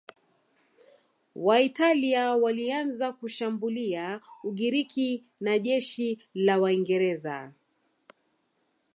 Waitalia 1.35 2.35
walianza 2.35 3.11
kushambulia 3.13 4.21
Ugiriki 4.43 5.23
na 5.39 5.59
jeshi 5.59 6.19
la 6.33 6.57
Waingereza 6.59 7.51